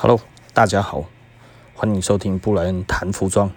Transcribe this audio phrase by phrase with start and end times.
[0.00, 0.16] Hello，
[0.54, 1.04] 大家好，
[1.74, 3.50] 欢迎收听布莱恩谈服装。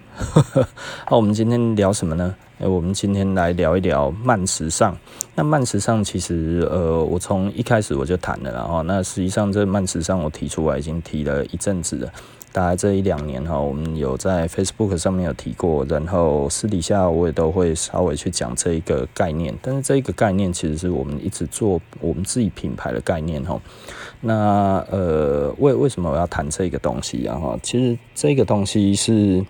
[1.07, 2.35] 那 我们今天聊什么呢？
[2.57, 4.97] 诶，我们今天来聊一聊慢时尚。
[5.35, 12.11] 那慢时尚其实，呃，我从一开始我就谈了，然后那实际上这慢时尚我提出来已经提了一阵子了。
[12.53, 19.57] 大概这一两年哈，我们有在 Facebook 上面有提过，然后私底下我也都会稍微去讲这一个概念。
[19.61, 23.57] 但是这一个概念其实是我们一直做我们自己品牌的概念哈。
[24.19, 27.39] 那呃，为为什么我要谈这个东西啊？
[27.39, 29.45] 哈，其实这个东西是，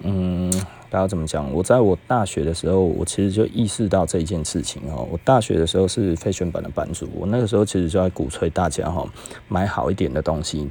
[0.00, 0.50] 嗯，
[0.90, 1.52] 大家怎么讲？
[1.52, 5.06] 我在我大学的时候，我其实就意识到这一件事情哦。
[5.10, 9.08] 我大学的时候是费雪版的版主，我那个时候其实就在鼓吹大家哈，
[9.46, 10.68] 买好一点的东西。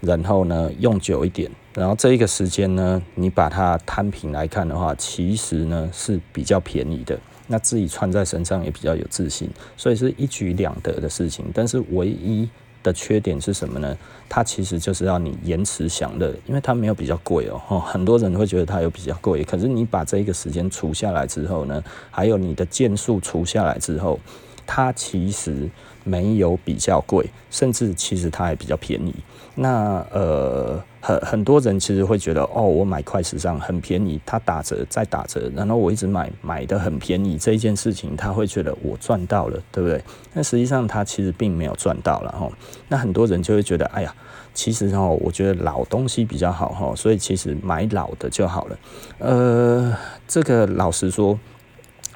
[0.00, 11.44] 然后呢，用久一点，然后这一个时间呢，你把它摊平来看的话，其实呢是比较便宜的，那自己穿在身上也比较有自信，所以是一举两得的事情。
[11.52, 12.48] 但是唯一
[12.82, 13.96] 的缺点是什么呢？
[14.26, 17.78] 它其实就是要你延迟享乐，因为它没有比较贵哦。
[17.80, 24.18] 很多人会觉得它有比较贵，可是你把这一个时间除下来之后呢，还有你的件数除下来之后，
[24.66, 25.68] 它其实
[26.04, 29.14] 没有比较贵，甚至其实它还比较便宜。
[29.56, 40.02] 那呃，很很多人其实会觉得，哦，我买快时尚很便宜，它打折再打折，然后我一直买买的很便宜，这一件事情他会觉得我赚到了，对不对？
[40.32, 42.48] 但实际上他其实并没有赚到了哈。
[42.88, 44.14] 那很多人就会觉得，哎呀，
[44.54, 48.78] 其实哈，我觉得老东西比较好哈，所以其实买老的就好了。
[49.18, 49.94] 呃，
[50.28, 51.38] 这个老实说，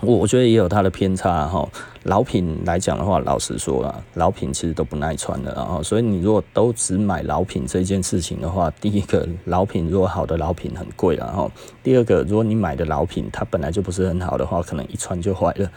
[0.01, 1.69] 我我觉得也有它的偏差哈。
[2.05, 11.51] 老品来讲的话，老实说啊，老品其实都不耐穿的，然后所以你如果都只买老品这件事情的话，第一个老品如果好的老品很贵，然后
[11.83, 15.71] 第二个如果你买的老品它本来就不是很好的话，可能一穿就坏了。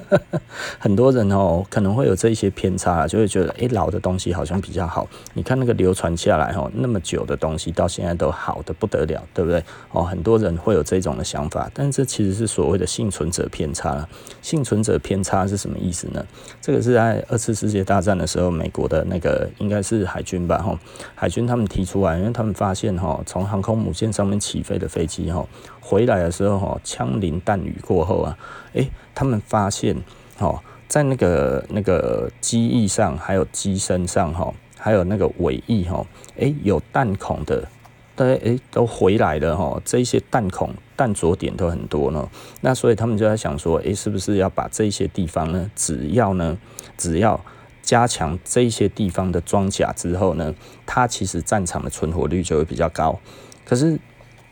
[0.78, 5.08] 很多人哦可能会有这一些偏差，就会觉得诶，老的东西好像比较好。
[5.32, 9.64] 你看那个流传下来哦那么久的东西到现在都好的不得了，对不对？
[9.92, 14.06] 哦，很多人会有这种的想法，但这其实是所谓的幸存者偏差了。
[14.42, 15.45] 幸存者偏差。
[15.46, 16.24] 是什么意思呢？
[16.60, 20.78] 这个是在二次世界大战的时候，美国的那个应该是海军吧，哈，
[21.14, 25.46] 海军他们提出来，因为他们发现哈，从航空母舰上面起飞的飞机哈，
[25.80, 28.38] 回来的时候哈，枪林弹雨过后啊，
[28.72, 29.96] 诶，他们发现
[30.38, 36.04] 哈，在那个那个机翼上，还有机身上哈，还有那个尾翼哈，
[36.36, 37.66] 诶，有弹孔的。
[38.14, 42.28] 对，诶，都回来了哈，这些弹孔、但着点都很多呢。
[42.62, 45.70] 那所以他们就在想说，诶，是不是要把这些地方呢？
[45.76, 46.56] 只要呢，
[46.96, 47.38] 只要
[47.82, 50.54] 加强这些地方的装甲之后呢，
[50.86, 53.20] 它其实战场的存活率就会比较高。
[53.64, 53.98] 可是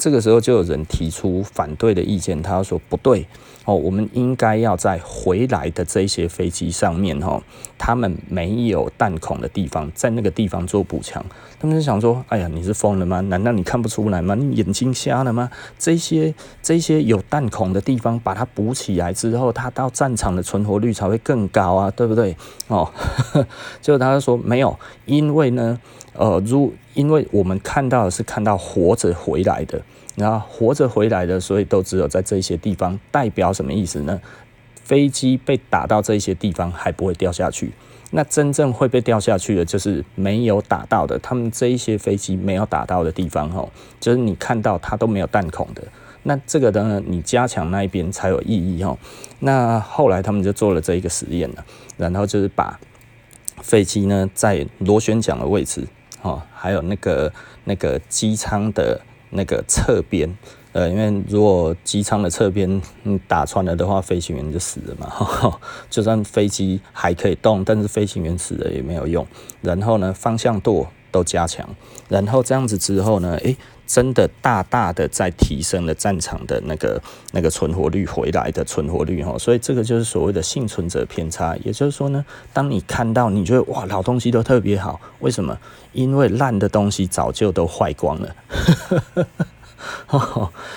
[0.05, 3.27] 这个时候就有人提出反对的意见，他说不对。
[3.65, 7.43] 哦，我们应该要在回来的这些飞机上面，哈，
[7.79, 11.25] 他们没有弹孔的地方，在那个地方做补强。
[11.59, 13.23] 他们就想说，哎呀，你是疯了吗？
[13.23, 14.35] 难道你看不出来吗？
[14.35, 15.51] 你眼睛瞎了吗？
[15.79, 22.37] 这些这些有弹孔的地方，把它补起来之后，它到战场的存活率才会更高啊，对不对？
[22.69, 22.93] 哦，
[23.81, 25.81] 就他就说没有，因为呢，
[26.13, 29.81] 呃，如因为我们看到的是看到活着回来的。
[30.17, 34.21] 然后活着回来的，所以都只有在这些地方，代表什么意思呢？
[34.85, 37.73] 飞机被打到这些地方还不会掉下去，
[38.11, 41.19] 那真正会被掉下去的，就是没有打到的。
[41.19, 45.83] 他们这一些飞机没有打到的地方，吼，就是你看到它都没有弹孔的。
[46.25, 48.99] 那这个呢，你加强那一边才有意义，吼。
[49.41, 51.65] 那后来他们就做了这一个实验了，
[51.97, 52.79] 然后就是把
[53.63, 55.89] 飞机呢在螺旋桨的位置，
[56.21, 57.33] 哦，还有那个
[57.65, 59.01] 那个机舱的。
[59.35, 60.33] 那个侧边，
[60.73, 65.09] 呃，因为如果机舱的侧边你打穿了的话，飞行员就死了嘛。
[65.09, 69.27] 呵呵，就算飞机还可以动，但是飞行员死了也没有用。
[69.61, 71.69] 然后呢，方向舵都加强，
[72.09, 73.57] 然后这样子之后呢，诶、
[73.87, 77.01] 真的大大的在提升了战场的那个
[77.33, 79.37] 那个存活率，回来的存活率哈。
[79.39, 81.57] 所以这个就是所谓的幸存者偏差。
[81.65, 85.59] 也就是说呢，当你看到你觉得哇，老东西都特别好，为什么？
[85.93, 88.35] 因为烂的东西早就都坏光了。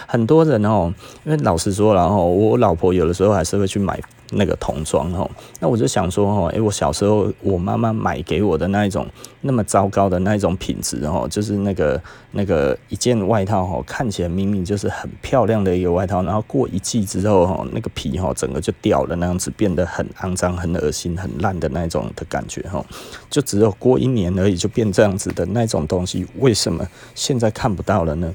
[0.05, 0.93] 很多人哦，
[1.23, 3.99] 因为老实说了哦，我老婆有的时候还是会去买
[4.31, 5.29] 那个童装哦。
[5.59, 9.07] 那我就想说哦，诶，我小时候我妈妈买给我的那一种
[9.41, 12.01] 那么糟糕的那一种品质哦，就是那个
[12.31, 22.85] 那个一件外套哦，看起来明明就是很漂亮的一个外套，然后过一季之后哦，那个皮哦整个就掉了，那样子变得很肮脏、很恶心、很烂的那种的感觉哦，
[23.29, 28.33] 就只有过一年而已就变这样子的那种东西，为什么现在看不到了呢？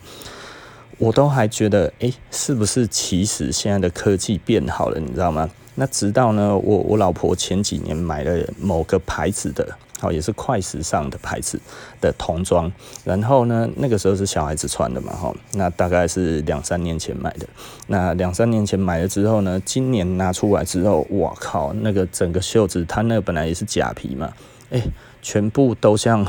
[0.99, 5.50] 我都还觉得，诶、是不是其实现在的科技变好了，你知道吗？
[5.75, 9.67] 那直到呢，我我老婆前几年买了某个牌子的，
[9.99, 11.59] 好，也是快时尚的牌子
[12.01, 12.71] 的童装。
[13.05, 17.47] 然后呢，那个时候是小孩子穿的嘛，哈，那大概是两三年前买的。
[17.87, 24.31] 那两三年前买了之后呢，今年拿出来之后，哇靠，那个整个袖子，它那本来也是假皮嘛，
[24.71, 24.83] 哎、
[25.23, 26.27] 全部都像，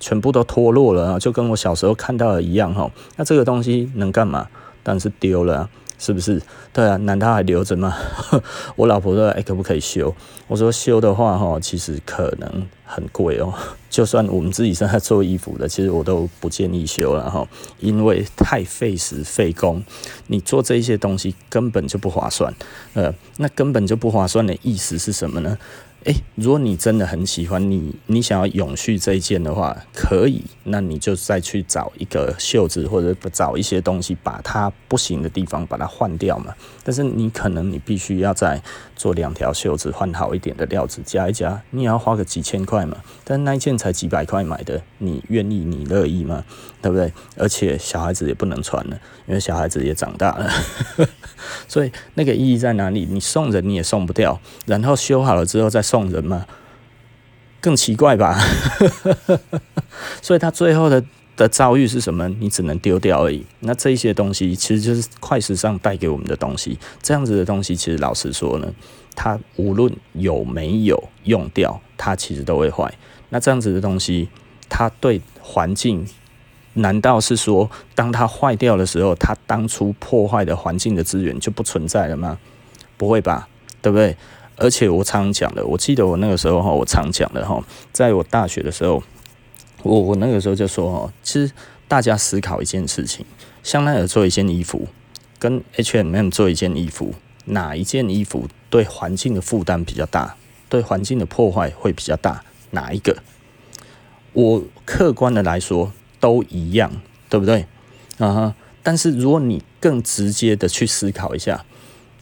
[0.00, 2.90] 全部都脱落了，就跟我小时候看到的一样，哈。
[3.16, 4.48] 那这个东西能干嘛？
[4.82, 5.68] 当然是丢了。
[5.98, 6.40] 是不是？
[6.72, 7.96] 对啊，难道还留着吗？
[8.76, 10.14] 我老婆说：“哎、可不可以修？”
[10.46, 13.52] 我说：“修的话，哈，其实可能很贵哦。
[13.88, 17.48] 就算我们自己是在做衣服的，其实我都不建议修了哈，
[17.80, 19.82] 因为太费时费工。
[20.26, 22.52] 你做这些东西根本就不划算。
[22.92, 25.56] 呃，那根本就不划算的意思是什么呢？
[26.06, 36.54] 诶，如果你真的很喜欢你，你想要永续这一件的话，可以，那你就再去找一个袖子，或者找一些东西，把它不行的地方把它换掉嘛。
[36.84, 38.62] 但是你可能你必须要在
[38.96, 42.96] 做两条袖子，换好一点的料子，加一加，你也要花个几千块嘛。
[43.22, 46.42] 但那一件才几百块买的，你愿意，你乐意吗？
[46.80, 47.12] 对不对？
[47.36, 50.50] 而且小孩子也不能穿了，因为小孩子也长大了。
[51.68, 53.06] 所以那个意义在哪里？
[53.08, 56.46] 你送人你也送不掉，然后修好了之后再送人嘛，
[57.60, 58.40] 更奇怪吧？
[60.22, 61.04] 所以他最后的
[61.36, 62.28] 的遭遇是什么？
[62.40, 63.44] 你只能丢掉而已。
[63.60, 66.78] 那这些东西其实就是快时尚带给我们的东西。
[67.02, 68.72] 这样子的东西，其实老实说呢，
[69.14, 72.92] 它无论有没有用掉，它其实都会坏。
[73.28, 74.28] 那这样子的东西，
[74.68, 76.06] 它对环境。
[76.78, 82.38] 难道是说，当它坏掉的时候，它当初破坏的环境的资源就不存在了吗？
[82.98, 83.48] 不会吧，
[83.80, 84.14] 对不对？
[84.56, 87.62] 而且我常讲的，我记得我那个时候哈，我常讲的哈，
[87.92, 89.02] 在我大学的时候，
[89.86, 91.52] 我我那个时候就说哦，其实
[91.88, 93.24] 大家思考一件事情，
[93.62, 94.88] 香奈儿做一件衣服，
[95.38, 100.36] 跟 H&M 做一件衣服，哪一件衣服对环境的负担比较大，
[100.68, 102.42] 对环境的破坏会比较大？
[102.72, 103.16] 哪一个？
[104.32, 105.92] 我客观的来说。
[106.18, 106.90] 都一样，
[107.28, 107.66] 对不对？
[108.18, 108.54] 啊哈！
[108.82, 111.64] 但是如果你更直接的去思考一下，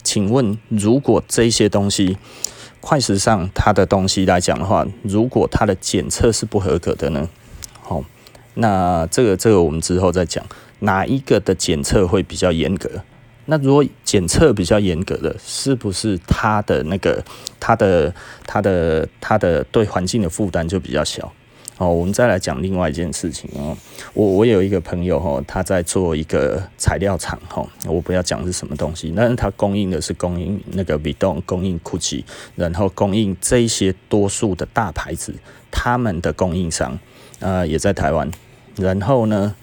[0.03, 2.19] 请问，如果这些东西，
[2.81, 7.29] 快时尚它的东西来讲的话，如果它的检测是不合格的呢？
[8.55, 10.45] 那这个这个我们之后再讲，
[10.81, 12.91] 哪一个的检测会比较严格？
[13.47, 17.23] 那如果检测比较严格的，是不是它的那个
[17.61, 18.15] 它的
[18.47, 21.31] 它的它的对环境的负担就比较小？
[21.77, 23.77] 好，我们再来讲另外一件事情哦。
[24.15, 27.67] 我我有一个朋友哈，他在做一个材料厂哈。
[27.87, 32.23] 我不要讲是什么东西，但是他供应的是供应那个 Vuitton，供应 Gucci，
[32.55, 35.35] 然后供应这些多数的大牌子，
[35.71, 36.97] 他们的供应商
[37.41, 38.31] 呃也在台湾。
[38.77, 39.55] 然后呢，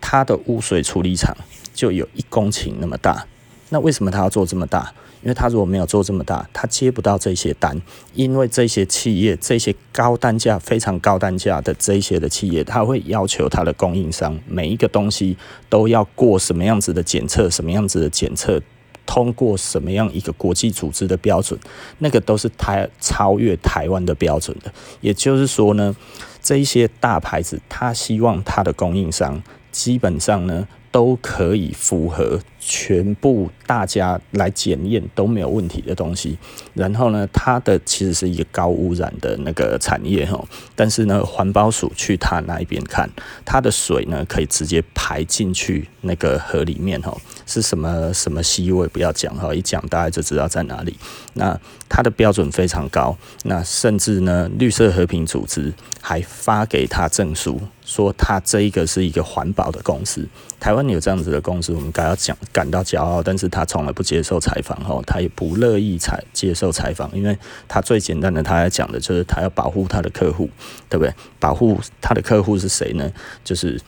[0.00, 1.36] 它的污水处理厂
[1.74, 3.26] 就有一公顷那么大。
[3.70, 4.92] 那为什么他要做这么大？
[5.22, 7.78] 因为他如果没有做这么大，他接不到这些单，
[8.14, 15.36] 因为这些企业，这些高单价、非常高单价的这些的企业，他会要求他的供应商每一个东西
[15.68, 18.60] 都要过什么样子的检测，什么样子的检测，
[19.04, 21.60] 通过什么样一个国际组织的标准，
[21.98, 24.72] 那个都是台超越台湾的标准的。
[25.02, 25.94] 也就是说呢，
[26.40, 30.66] 这一些大牌子，他希望他的供应商基本上呢。
[30.92, 36.36] 都可以符合全部大家来检验都没有问题的东西，
[36.74, 40.44] 然后呢，它的其实是一个高污染的那个产业哈，
[40.74, 43.08] 但是呢，环保署去它那一边看，
[43.44, 47.16] 它的水呢可以直接排进去那个河里面哈，
[47.50, 50.96] 是什么什么西我也不要讲哈，一讲大家就知道在哪里。
[51.34, 57.60] 那它的标准非常高，那甚至呢，绿色和平组织还发给他证书。
[57.82, 60.24] 说他这一个是一个环保的公司，
[60.60, 70.48] 台湾有这样子的公司，我们该要讲感到骄傲，但是他从来不接受采访哈，他也不乐意采接受采访，因为他最简单的他要讲的就是他要保护他的客户，
[70.88, 71.12] 对不对？
[71.40, 73.10] 保护他的客户是谁呢？
[73.42, 73.80] 就是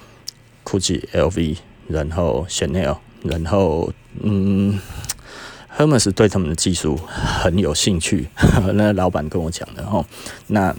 [0.64, 4.78] Gucci、LV，然后 Chanel，然后嗯
[5.76, 8.28] ，Hermes 对他们的技术很有兴趣，
[8.74, 10.04] 那老板跟我讲的哈，
[10.48, 10.74] 那。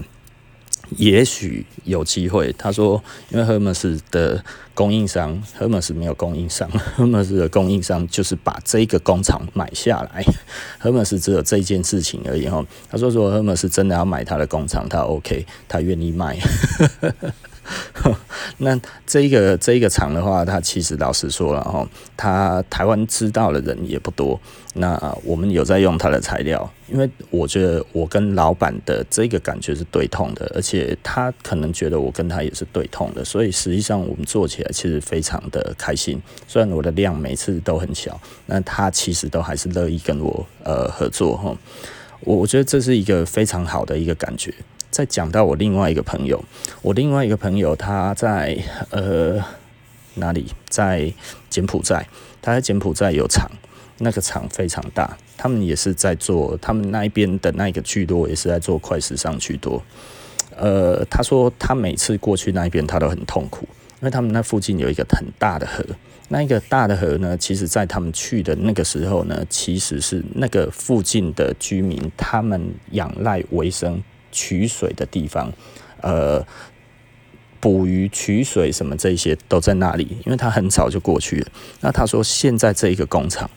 [0.98, 10.22] 也许有机会，他说，因为 Hermes 的供应商，Hermes 没有供应商， Hermes 的供应商就是把这个工厂买下来，
[10.82, 12.64] Hermes 只有这件事情而已哈。
[12.90, 16.38] 他说，如果 Hermes 真的要买他的工厂，他 OK，他愿意卖。
[18.58, 24.38] 那这一个这一个厂的话，它其实老实说了哈，它台湾知道的人也不多。
[24.76, 36.20] 那我们有在用它的材料，因为我觉得我跟老板的这个感觉是对痛的，而且他可能觉得我跟他也是对痛的，所以实际上我们做起来其实非常的开心。
[36.48, 41.56] 虽然我的量每次都很小，那他其实都还是乐意跟我呃合作哈。
[42.20, 44.52] 我我觉得这是一个非常好的一个感觉。
[44.94, 46.40] 再讲到我另外一个朋友，
[46.80, 48.56] 我另外一个朋友他在
[48.90, 49.44] 呃
[50.14, 50.46] 哪里？
[50.68, 51.12] 在
[51.50, 52.06] 柬埔寨，
[52.40, 53.50] 他在柬埔寨有厂，
[53.98, 59.82] 那个厂非常大，他们也是在做，他们那一边的那个居多也是在做快时尚居多。
[60.56, 63.66] 呃，他说他每次过去那一边，他都很痛苦，
[64.00, 65.84] 因为他们那附近有一个很大的河。
[66.28, 74.00] 那一个大的河呢，其实在他们去的那个时候呢，其实是那个附近的居民他们仰赖为生、
[74.34, 75.52] 取水的地方，
[76.02, 76.44] 呃，
[77.60, 81.46] 捕鱼、取水什么这些都在那里，因为他很早就过去了。
[81.80, 83.48] 那他说，现在这一个工厂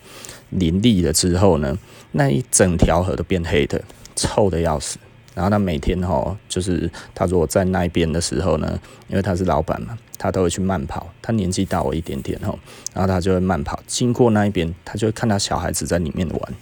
[0.51, 1.77] 林立了之后呢，
[2.12, 3.84] 那一整条河都变黑的，
[4.15, 4.98] 臭的要死。
[5.36, 11.13] 然后他每天哈，就是他如果在那边的时候呢，因为他是老板嘛，他都会去慢跑。
[11.22, 12.57] 他年纪大我一点点哈，
[12.93, 16.53] 然后他就会慢跑，经过那一边，他就会看到小孩子在里面玩，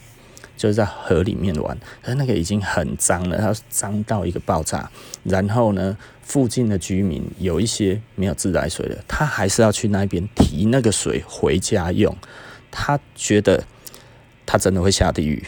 [0.56, 1.78] 就是在河里面玩。
[2.02, 4.90] 可是那个已经很脏了，它脏到一个爆炸。
[5.24, 12.16] 然后呢，附近的居民有一些没有自来水的，他还是要去那边提那个水回家用。
[12.72, 13.64] 他觉得。
[14.48, 15.44] 他真的会下地狱，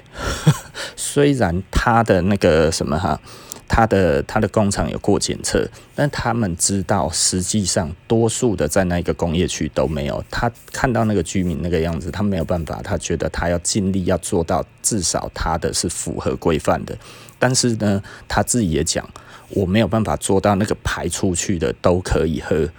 [0.98, 3.22] 虽然他的那个什么哈，
[3.68, 10.24] 他的他的工厂有过检测，但他们知道实际上多数的在那一个工业区都没有。
[10.32, 16.98] 他看到那个居民那个样子，他没有办法，他觉得他要尽力要做到至少他的是符合规范的。
[17.38, 19.08] 但是呢，他自己也讲，
[19.50, 22.70] 我没有办法做到那个排出去的都可以喝，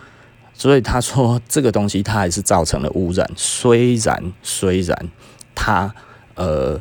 [0.55, 3.29] 所以他说这个东西他还是造成了污染。
[3.37, 5.09] 虽然虽然
[5.55, 5.95] 他。
[6.41, 6.81] 呃，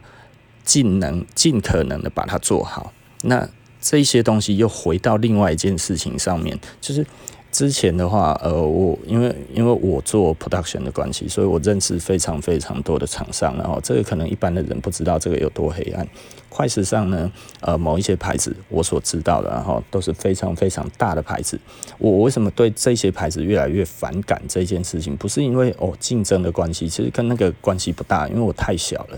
[0.64, 2.94] 尽能尽可能的把它做好。
[3.24, 3.50] 那
[3.88, 7.06] 这一些东西又回到另外一件事情上面，就是
[7.54, 13.56] 之前的话，呃，我因为因为我做 production 的关系，所以我认识非常非常多的厂商。
[13.56, 16.06] 然后这个可能一般的人不知道这个有多黑暗。
[16.50, 21.58] 快时尚呢，呃，某一些牌子我所知道的，然后都是非常非常大的牌子。
[21.98, 25.16] 我为什么对这些牌子越来越反感这件事情？
[25.16, 29.18] 不是因为哦竞争的关系，其实跟那个关系不大，因为我太小了。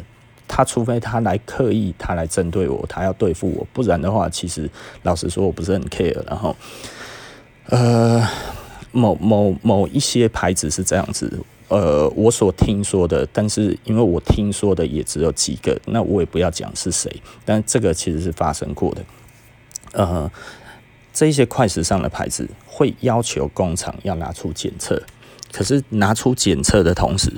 [0.50, 4.68] 他除非他来刻意，他来针对我，他要对付我，不然的话，其实
[5.04, 6.20] 老实说，我不是很 care。
[6.26, 6.56] 然后，
[7.68, 8.28] 呃，
[8.92, 11.32] 某某某一些牌子是这样子，
[11.68, 19.06] 呃，我所听说的，但是因为我听说的也只有几个，那我也不要讲是谁，但这个其实是发生过的。
[19.94, 20.32] 呃，
[21.14, 25.00] 这一些快时尚的牌子会要求工厂要拿出检测。
[25.52, 27.32] 可是拿出检测的同时，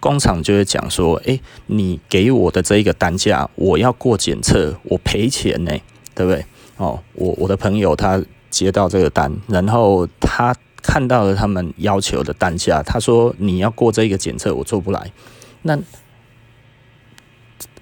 [0.00, 5.72] 工厂就会讲说：“哎、欸，你给我的这一个单价，我要过检测，我赔钱呢，
[6.14, 6.44] 对不对？”
[6.78, 15.10] 哦，我我的朋友他接到这个单，然后他看到了他们要求的单价，他说：“你要过这个检测，我做不来。”
[15.62, 15.76] 那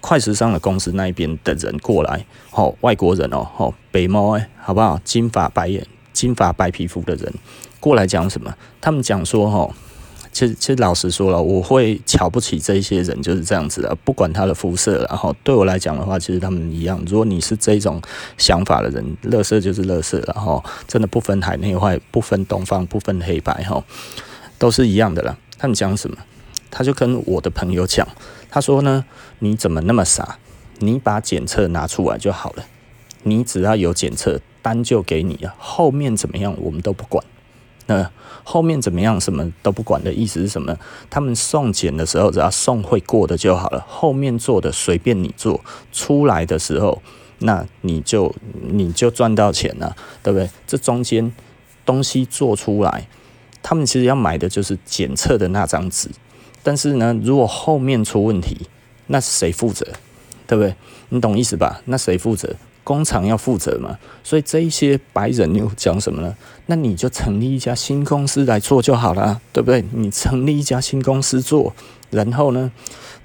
[0.01, 4.99] 快时尚的公司那一边的人过来，哦，外国人哦，哦，北猫哎，好不好？
[5.03, 7.33] 金发白眼、金发白皮肤的人。
[7.79, 8.53] 过来讲什么？
[8.81, 9.75] 他们讲说，哈，
[10.31, 13.95] 其实其实老实说了，我会瞧不起这些人，就是这样子的。
[14.03, 17.01] 不管他的肤色，然后对我来讲的话，其实他们一样。
[17.07, 18.01] 如果你是这种
[18.37, 23.83] 想法的人，乐色就是乐色，然后真的不分海内外，不分东方，不分黑白，哈，
[24.57, 25.37] 都是一样的了。
[25.57, 26.17] 他们讲什么？
[26.69, 28.07] 他就跟我的朋友讲，
[28.49, 29.05] 他说呢，
[29.39, 30.37] 你怎么那么傻？
[30.79, 32.65] 你把检测拿出来就好了，
[33.23, 37.23] 你只要有检测单就给你了，后面怎么样我们都不管。
[37.87, 38.09] 那
[38.43, 40.77] 后面怎么样，什么都不管的意思是什么？
[41.09, 45.59] 他们送检的时候，只要送会过的就好了，后面做的随便你做。
[45.91, 47.01] 出来的时候，
[47.39, 50.49] 那你就你就赚到钱了，对不对？
[50.65, 51.33] 这中间
[51.85, 53.07] 东西做出来，
[53.61, 56.09] 他们其实要买的就是检测的那张纸。
[56.63, 58.67] 但是呢，如果后面出问题，
[59.07, 59.85] 那谁负责？
[60.45, 60.75] 对不对？
[61.09, 61.81] 你懂意思吧？
[61.85, 62.55] 那谁负责？
[62.87, 66.33] 工厂要负责嘛，所以这一些白人又讲什么呢？
[66.67, 69.83] 那你就成立一家新公司来做就好了，对不对？
[69.91, 71.75] 你成立一家新公司做，
[72.11, 72.71] 然后呢，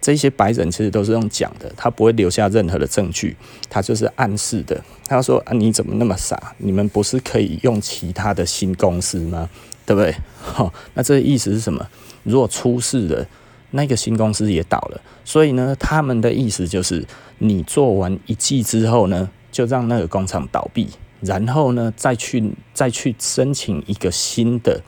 [0.01, 3.37] 这些白人其实都是用讲的，他不会留下任何的证据，
[3.71, 4.83] 他就是暗示的。
[5.07, 6.55] 他说啊，你怎么那么傻？
[6.59, 9.49] 你们不是可以用其他的新公司吗？
[9.87, 10.13] 对不对？
[10.43, 11.87] 好，那这意思是什么？
[12.25, 13.25] 如果出事了，
[13.71, 15.01] 那个新公司也倒了。
[15.25, 17.07] 所以呢，他们的意思就是，
[17.39, 20.89] 你做完一季之后呢，就让那个工厂倒闭，
[21.21, 24.83] 然后呢，再去再去申请一个新的，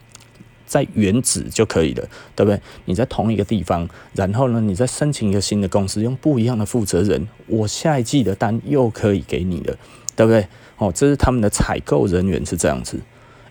[0.66, 2.60] 在原址就可以了，对不对？
[2.86, 9.76] 你在同一个地方，然后呢，你再申请一个新的公司，用不一样的负责人，我下一季的单又可以给你了，
[10.16, 10.48] 对不对？
[10.78, 12.98] 哦，这是他们的采购人员是这样子，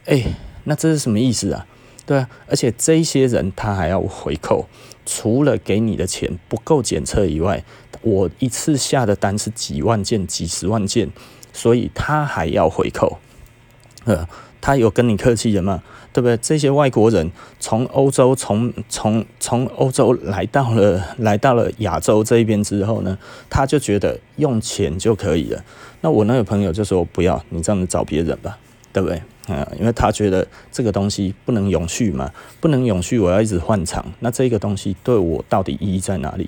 [0.06, 0.24] 哎，
[0.64, 1.66] 那这是什么意思啊？
[2.06, 4.68] 对啊，而且这些人他还要回扣，
[5.06, 7.64] 除了给你的钱不够检测以外。
[8.04, 11.10] 我一次下的单是几万件、几十万件，
[11.52, 13.18] 所以他还要回扣，
[14.06, 14.28] 呃，
[14.62, 15.82] 他有跟你客气的吗？
[16.12, 16.38] 对不对？
[16.38, 23.18] 这些外国人从欧洲从从从欧洲来到了来到了亚洲这一边之后呢，
[23.50, 25.64] 他就觉得用钱就可以了。
[26.02, 28.60] 那我那个朋友就说：“不要，你这样子找别人吧，
[28.92, 29.20] 对不对？
[29.48, 32.32] 啊，因为他觉得这个东西不能永续嘛，
[32.62, 34.06] 不能永续，我要一直换厂。
[34.20, 36.48] 那这个东西对我到底意义在哪里？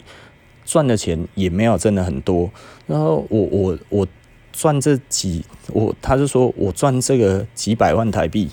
[0.66, 2.50] 赚的钱也没有真的很多。
[2.88, 4.08] 然后我我我
[4.52, 8.50] 赚这几我，他就说我赚这个几百万台币。”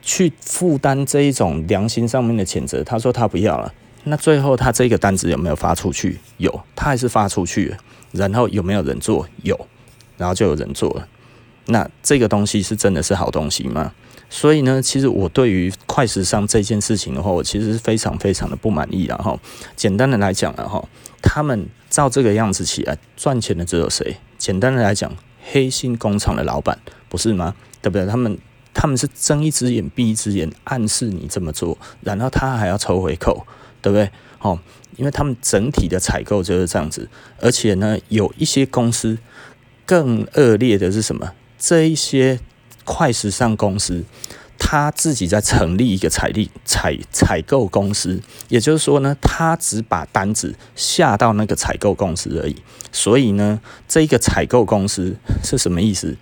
[0.00, 3.74] 去负担这一种良心上面的谴责，他说他不要了。
[4.04, 6.18] 那最后他这个单子有没有发出去？
[6.38, 7.76] 有，他还是发出去了。
[8.12, 9.28] 然后有没有人做？
[9.42, 9.68] 有，
[10.16, 11.06] 然后就有人做了。
[11.66, 13.92] 那这个东西是真的是好东西吗？
[14.30, 19.04] 所以呢，其实我对于快时尚这件事情的话，我其实是非常非常的不满意。
[19.06, 19.38] 然后
[19.76, 20.86] 简单的来讲了哈，
[21.22, 24.16] 他们照这个样子起来赚钱的只有谁？
[24.36, 25.16] 简单的来讲，
[25.52, 27.54] 黑心工厂的老板不是吗？
[27.82, 28.06] 对不对？
[28.06, 28.38] 他们。
[28.74, 33.44] 他们是睁一只眼闭一只眼，暗示你这么做，然后他还要抽回扣，
[33.82, 34.08] 对不对？
[34.38, 34.56] 哦，
[34.96, 37.08] 因为他们整体的采购就是这样子，
[37.40, 39.18] 而且呢，有一些公司
[39.84, 41.32] 更恶劣的是什么？
[41.58, 42.38] 这一些
[42.88, 44.02] 快时尚公司，
[44.58, 52.56] 他自己在成立一个采力采采购公司，也就是说呢，他只把单子下到那个采购公司而已。
[52.90, 56.16] 所以呢，这个采购公司是什么意思？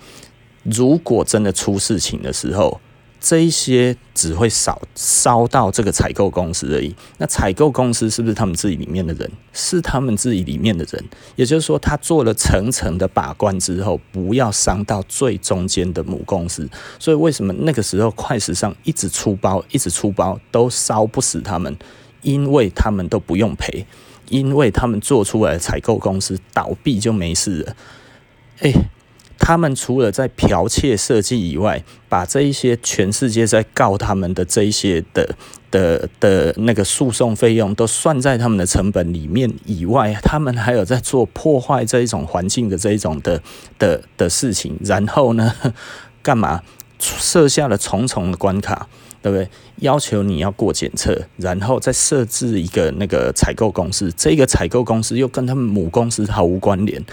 [0.64, 2.80] 如果真的出事情的时候，
[3.28, 6.94] 这一些只会烧烧到这个采购公司而已。
[7.18, 9.28] 那采购公司是不是他们自己里面的人？
[9.52, 11.04] 是他们自己里面的人。
[11.34, 16.70] 也就是说，他做了层层的把关之后，不要伤到最中间的母公司。
[17.00, 21.76] 所以为什么那个时候快时尚一直出包，一直出包都烧不死他们？
[22.22, 23.84] 因为他们都不用赔，
[24.28, 27.76] 因为他们做出来的采购公司倒闭就没事了。
[28.60, 28.72] 哎。
[29.38, 35.36] 他们除了在剽窃设计以外，把这一些全世界在告他们的这一些的
[35.70, 43.42] 的的那个诉讼费用都算在他们的成本里面以外，他们还有在做破坏这一种环境的这一种的
[43.78, 44.76] 的的事情。
[44.82, 45.54] 然后呢，
[46.22, 46.62] 干嘛
[46.98, 48.88] 设下了重重的关卡，
[49.22, 49.48] 对不对？
[49.80, 57.04] 要求你要过检测，然后再设置一个那个采购公司，这个采购公司又跟他们母公司毫无关联。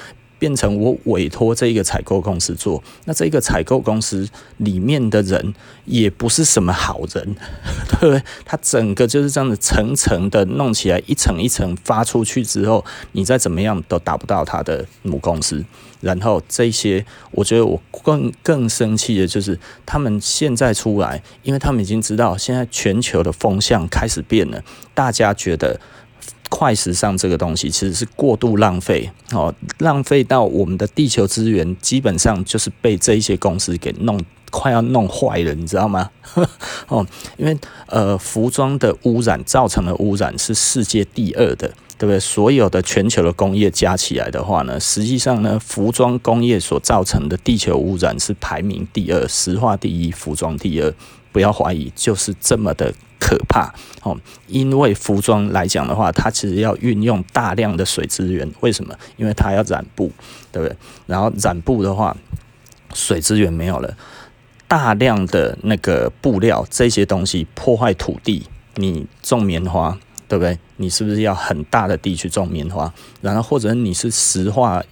[0.44, 4.28] 变成我委托这一个采购公司做，那这一个采购公司
[4.58, 5.54] 里面的人
[5.86, 7.34] 也不是什么好人，
[7.88, 8.22] 对不对？
[8.44, 15.64] 他整个就是这样子层层的弄起来，一层一层发出去之后，你再怎么样都达不到他的母公司。
[16.02, 24.62] 然后这些，我觉得我更更生气的就是他们现在出来，因为他们已经知道现在全球的风向开始变了，
[24.94, 25.80] 大家觉得。
[26.56, 36.12] 快时尚这个东西其实是过度浪费哦，浪费到我们的地球资源基本上就是被这一些公司给弄快要弄坏了，你知道吗？
[36.88, 37.04] 哦，
[37.38, 42.20] 因为呃，服装的污染造成的污染是世界第二的，对不对？
[42.20, 50.94] 所有的全球的工业加起来的话呢，实际上呢，服装工业所造成的地球污染是排名第二，石化第一，服装第二。
[51.32, 52.94] 不要怀疑，就是这么的。
[53.26, 58.46] 可怕哦，因为服装来讲的话，它其实要运用大量的水资源。
[58.60, 58.94] 为什么？
[59.16, 60.12] 因为它要染布，
[60.52, 60.76] 对不对？
[61.08, 62.14] 然后染布的话，
[62.94, 63.96] 水资源没有了，
[64.68, 68.44] 大量的那个布料这些东西破坏土地。
[68.76, 70.60] 你种棉花，对不对？
[70.76, 72.94] 你是不是要很大的地去种棉花？
[73.22, 74.84] 然后或者你是石化。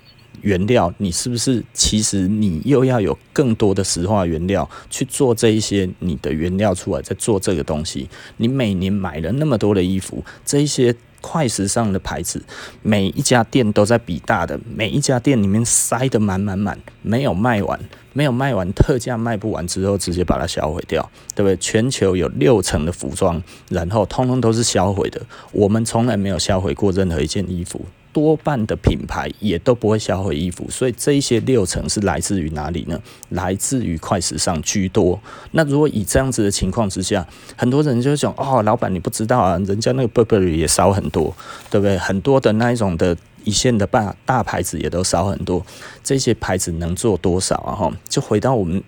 [0.41, 8.09] 原料，你是不是其实你又要有更多的石化原料去做这一些你的原料出来，再做这个东西？
[8.37, 12.43] 你每年买了那么多的衣服，这一些快时尚的牌子，
[12.81, 17.79] 每一家店都在比大的，每一家店里面塞得满满满，没有卖完，
[18.13, 21.55] 没有卖完，特价卖不完之后，直接把它销毁掉，对不对？
[21.57, 27.85] 全球有六成的服装，然后通通都是销毁的，我们从来没有销毁过任何一件衣服。
[28.13, 33.01] 多半的品牌也都不会销毁衣服，所以这一些六成是来自于哪里呢？
[33.29, 35.19] 来自于快时尚居多。
[35.51, 41.35] 那如果以这样子的情况之下，很多人就会讲：哦，老板你不知道啊，人家那个 Burberry 也少很多，
[41.69, 41.97] 对不对？
[41.97, 45.65] 很多的那一种的一线的大大牌子也都少很多，
[46.03, 47.73] 这些牌子能做多少啊？
[47.73, 48.83] 哈，就回到我们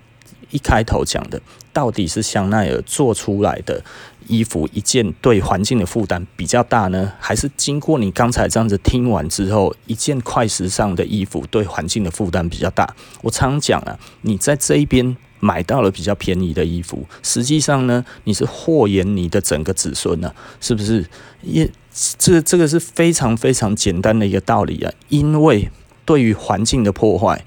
[0.54, 1.42] 一开头讲的，
[1.74, 3.84] 到底是香奈儿做出来的。
[4.26, 12.96] 衣服一件对环境的负担比较大呢，还是经过你刚才这样子听完之后，一件快时尚的衣服对环境的负担比较大？
[13.22, 21.06] 我常讲啊，你在这一边买到了比较便宜的衣服，实际上呢，你是祸延你的整个子孙呢，是不是？
[21.42, 21.70] 也
[22.18, 25.70] 这这个是非常非常简单的一个道理啊，因为
[26.06, 27.44] 对于环境的破坏，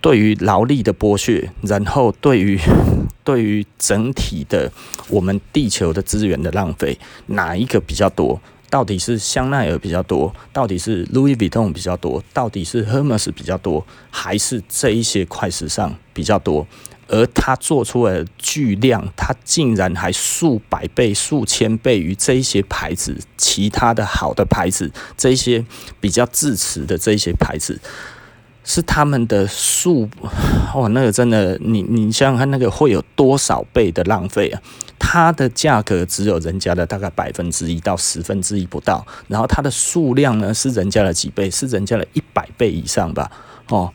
[0.00, 2.58] 对于劳力的剥削，然后对于
[3.22, 4.70] 对于整体的
[5.08, 8.40] 我们地球的资源的浪费，哪一个比较多？
[8.70, 16.66] 到底是香奈儿比较多，到底是 Louis Vuitton 比较多，到底是 Hermes 比较多，还是这一些快时尚比较多？
[17.08, 25.64] 而他做出来的巨量，他竟然还数百倍、数千倍于这一些牌子，其他的好的牌子，这一些
[26.00, 27.80] 比较自持的这一些牌子，
[28.72, 30.08] 是他们的数
[30.76, 34.62] 哇，那个真的，你你想想看，那个会有多少倍的浪费啊？
[34.96, 43.28] 它的价格只有人家的大概百分之一到十分之一不到，然后它的数量呢是人家的几倍，是人家的一百倍以上吧？
[43.70, 43.92] 哦，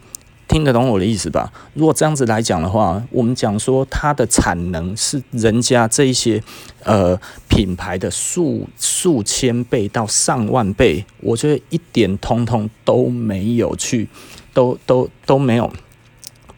[0.50, 1.54] 听得懂我的意思吧？
[1.74, 6.44] 如果这样子来讲的话，我们讲说它的产能是人家这一些
[6.84, 14.10] 呃品牌的数数千倍到上万倍，我觉得一点通通都没有去，
[14.56, 15.72] 都都都没有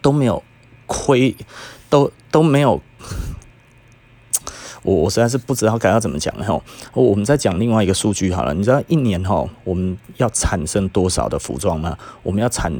[0.02, 0.42] 都没有
[0.86, 1.36] 亏，
[1.90, 2.80] 都都没有。
[4.84, 6.62] 我我实在是不知道该要怎么讲哈。
[6.94, 11.98] 我们再讲另外一个数据好了，你知道一年哈我们要产生多少的服装吗？
[12.24, 12.72] 我们要产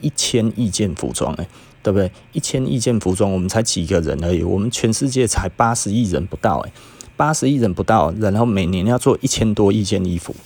[0.00, 1.48] 一千亿件服装诶，
[1.82, 2.12] 对不对？
[2.32, 6.72] 一千亿件服装，我们才几个人而已，我们全世界才八十亿人不到诶，
[7.16, 10.36] 八十亿人不到，然后每年要做一千多亿件衣服，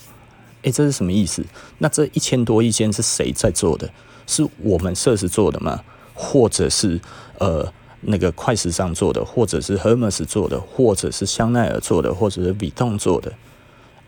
[0.63, 1.45] 诶，这是什么意思？
[1.79, 3.91] 那这一千多亿件是谁在做的？
[4.31, 5.81] 是我们设施做的吗？
[6.13, 6.99] 或者是
[7.37, 7.71] 呃？
[8.03, 13.31] 那个快时尚做的，或者是 Hermes 做的，或者是香奈儿做的，或者是 Vuitton 做的，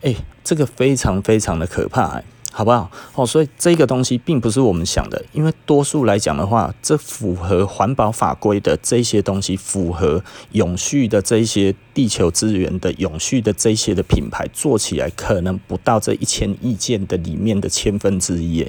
[0.02, 2.90] 哎，这个非常非常的可怕，好不好？
[3.14, 18.68] 哦，所以这个东西并不是我们想的，因为多数来讲的话，这符合环保法规的这些东西，符合永续的这些地球资源的永续的这些的品牌，做起来可能不到这一千亿件的里面的千分之一，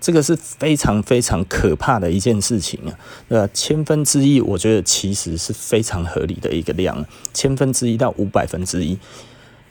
[0.00, 3.48] 这个是非常非常可怕的一件事情啊，呃？
[3.48, 8.96] 千分之一，我觉得其实是非常合理的一个量，千分之一到五百分之一，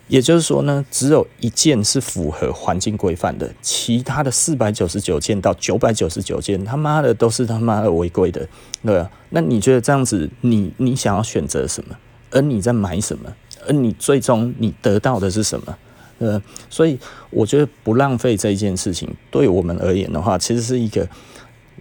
[0.10, 8.48] 也就是说呢，只有一件是符合环境规范的，其他的四百九十九件到九百九十九件，他妈的都是他妈的违规的，
[8.84, 9.10] 对吧？
[9.30, 11.96] 那你觉得这样子，你你想要选择什么？
[12.32, 13.34] 而你在买什么？
[13.66, 15.78] 而你最终你得到的是什么？
[16.20, 16.98] 呃，所以
[17.30, 21.08] 我觉得不浪费这一件事情，对我们而言的话，其实是一个，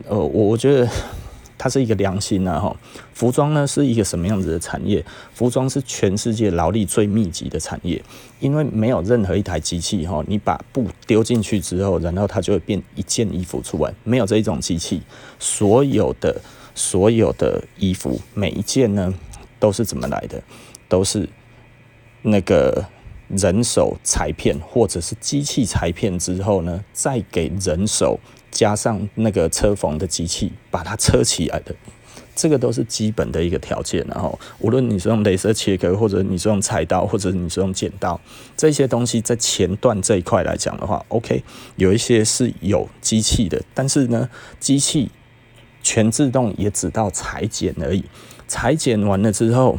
[0.07, 0.87] 呃，我我觉得
[1.57, 2.77] 它是一个良心呐，哈。
[3.15, 5.03] 服装呢是一个什么样子的产业？
[5.33, 8.03] 服装是全世界劳力最密集的产业，
[8.39, 15.01] 因为没有任何一台机器哈，你把布丢进去之后，然后它就会变一件衣服出来，没有这一种机器，
[15.39, 16.39] 所有的
[16.75, 19.15] 所有的衣服每一件呢
[19.59, 20.43] 都是怎么来的？
[20.91, 21.27] 都是
[22.21, 22.85] 那个。
[23.29, 31.75] 人手裁片或者是机器裁片之后呢，再给人手加上那个车缝的机器把它车起来的，
[32.35, 34.05] 这个都是基本的一个条件。
[34.09, 38.19] 然后，无论你是用镭射切割，或者你是用菜刀，或者你是用剪刀，
[38.57, 41.43] 这些东西在前段这一块来讲的话，OK，
[41.75, 45.11] 有一些是有机器的，但是呢，机器
[45.83, 48.05] 全自动也只到裁剪而已，
[48.47, 49.77] 裁剪完了之后。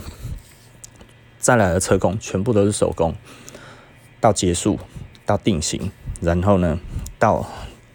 [1.39, 3.13] 再来的车工全部都是手工，
[4.19, 4.80] 到结束，
[5.26, 6.80] 到定型，然后呢，
[7.19, 7.45] 到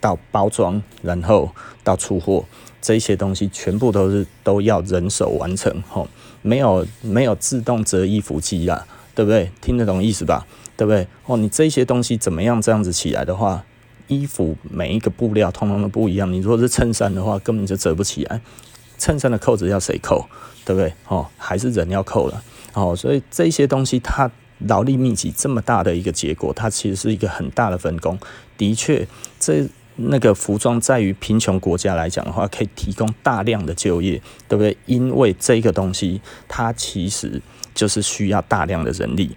[0.01, 1.51] 到包装，然后
[1.85, 2.45] 到出货，
[2.81, 6.09] 这些东西全部都是都要人手完成，吼，
[6.41, 9.51] 没有没有自动折衣服机啊，对不对？
[9.61, 10.47] 听得懂意思吧？
[10.77, 11.07] 对不对？
[11.27, 13.65] 哦，你这些东西怎么样这样子起来的话，
[14.07, 16.33] 衣服每一个布料通通都不一样。
[16.33, 18.41] 你如果是衬衫的话，根本就折不起来，
[18.99, 20.27] 衬衫的扣子要谁扣？
[20.65, 20.93] 对不对？
[21.09, 22.43] 哦，还是人要扣了。
[22.75, 24.31] 哦，所以这些东西它
[24.67, 28.19] 劳力密集这么大的一个结果，它其实是一个很大的分工。
[28.57, 29.07] 的确，
[29.39, 34.77] 这那个服装在于贫穷国家来讲的话，可以提供大量的就业，对不对？
[34.87, 37.43] 因为这个东西它其实
[37.75, 39.37] 就是需要大量的人力。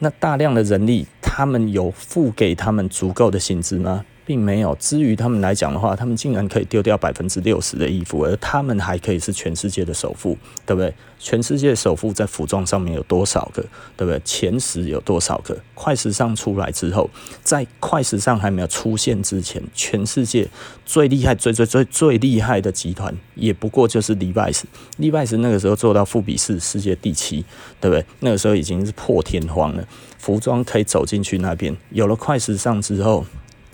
[0.00, 4.04] 那大量的人力，他们有付给他们足够的薪资吗？
[4.24, 4.74] 并没有。
[4.80, 10.92] 至于他们来讲的话，他们竟然可以丢掉百分之六十的衣服，而他们还可以是全世界的首富，对不对？
[11.18, 13.62] 全世界首富在服装上面有多少个，
[13.96, 14.20] 对不对？
[14.24, 15.56] 前十有多少个？
[15.74, 17.08] 快时尚出来之后，
[17.42, 20.46] 在快时尚还没有出现之前，全世界
[20.84, 24.62] 最厉害、最最最最厉害的集团，也不过就是 Levi's。
[24.98, 27.44] Levi's 那个时候做到富比士世界第七，
[27.80, 28.04] 对不对？
[28.20, 31.74] 那个时候已经是破天荒了，服装可以走进去那边。
[31.90, 33.24] 有了快时尚之后。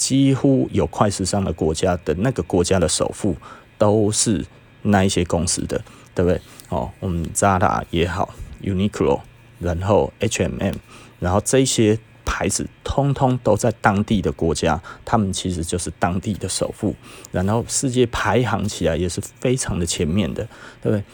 [0.00, 3.36] 几乎有快时尚的国家的那个国家的首富
[3.76, 4.42] 都是
[4.80, 5.78] 那一些公司的，
[6.14, 6.40] 对不对？
[6.70, 8.32] 哦，我们 Zara 也好
[8.62, 9.20] ，Uniqlo，
[9.58, 10.74] 然后 H&M，
[11.18, 16.94] 然后这些牌子通通都在当地的国家，他们其实就是当地的首富，
[17.30, 20.42] 然后世界排行起来也是非常的前面的，
[20.80, 21.04] 对不对？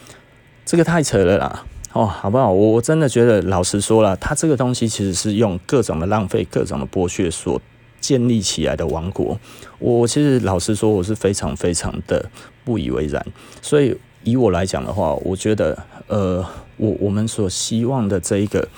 [0.64, 1.64] 这个太扯了啦！
[1.92, 2.52] 哦，好不好？
[2.52, 7.60] 我我真的觉得，老实说了，他这个东西其实是用各种的浪费、各种的剥削所
[8.06, 9.36] 建立起来的王国。
[9.80, 12.30] 我其实老实说，我是非常非常的
[12.64, 13.26] 不以为然。
[13.60, 18.68] 所以以我来讲的话，我觉得，呃，我我们所希望的这一个，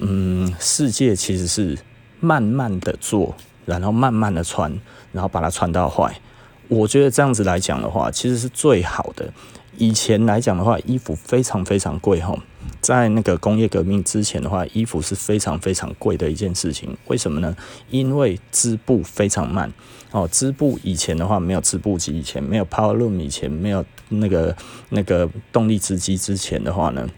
[0.00, 1.78] 嗯，世界其实是
[2.18, 3.32] 慢慢的做，
[3.64, 4.76] 然后慢慢的传，
[5.12, 6.20] 然后把它传到坏。
[6.66, 9.32] 我觉得这样子来讲的话，其实是最好的。
[9.78, 12.36] 以前来讲的话，衣服非常非常贵哈，
[12.80, 16.96] 在那个工业革命之前的话，衣服是非常非常贵的一件事情。
[17.06, 17.56] 为什么呢？
[17.88, 19.72] 因为织布非常慢
[20.10, 20.28] 哦。
[20.32, 24.56] 织布以前的话，没有织布机，以前没有 Power Loom，以前没有那个
[24.88, 27.08] 那个动力织机之前的话呢，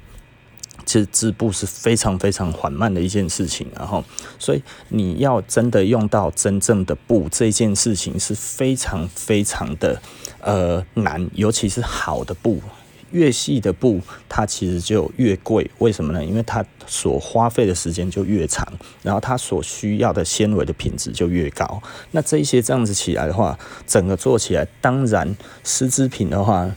[0.85, 3.66] 其实织布是非常非常缓慢的一件事情。
[3.77, 4.05] 然后，
[4.38, 10.01] 所以你要真的用到真正的布，这件事情是非常非常的。
[10.43, 12.62] 呃，难，尤其是好的布，
[13.11, 15.71] 越细的布，它其实就越贵。
[15.81, 16.25] 为什么呢？
[16.25, 18.66] 因为它所花费的时间就越长，
[19.03, 21.83] 然后它所需要的纤维的品质就越高。
[22.12, 26.75] 那这一些这样子起来的话，整个做起来，当然丝织品的话，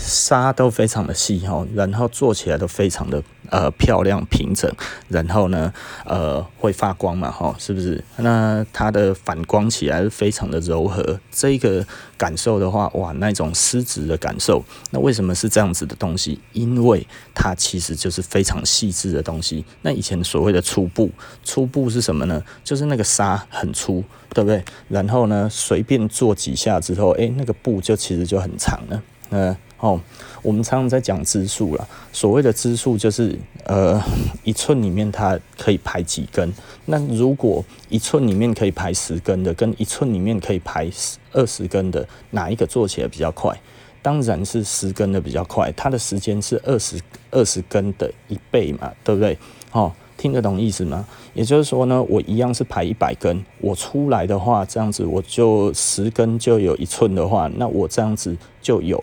[0.00, 3.22] 纱都非常的细哈，然后做起来都非常的。
[3.50, 4.72] 呃，漂亮平整，
[5.08, 8.04] 然后呢，呃，会发光嘛，哈，是不是？
[8.18, 11.84] 那它的反光起来是非常的柔和，这个
[12.16, 14.64] 感受的话，哇，那种丝质的感受。
[14.92, 16.38] 那为什么是这样子的东西？
[16.52, 19.64] 因为它其实就是非常细致的东西。
[19.82, 21.10] 那以前所谓的粗布，
[21.42, 22.40] 粗布是什么呢？
[22.62, 24.64] 就是那个纱很粗，对不对？
[24.88, 29.56] 然后呢，随便做几下之后，哎，那个布就其实就很长了，嗯。
[29.80, 29.98] 哦，
[30.42, 31.88] 我们常常在讲支数啦。
[32.12, 34.00] 所谓的支数就是，呃，
[34.44, 36.52] 一寸里面它可以排几根。
[36.84, 40.90] 那如果一寸里面可以排十根的，跟一寸里面可以排
[41.32, 43.58] 二十根的，哪一个做起来比较快？
[44.02, 49.38] 当然是十根的比较快，它的时间是二十二十根的一倍嘛，对不对？
[49.72, 51.06] 哦，听得懂意思吗？
[51.32, 59.02] 也就是说呢，我一样是排一百根，我出来的话，这样子我就十根就有一寸的话，那我这样子就有。